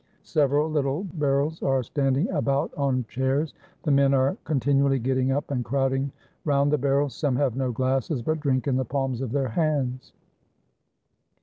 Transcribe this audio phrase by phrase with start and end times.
[0.23, 3.53] Several lit tle barrels are standing about on chairs;
[3.83, 6.11] the men are con tinually getting up and crowding
[6.43, 10.11] round the barrels, some have no glasses, but drink in the palms of their hands.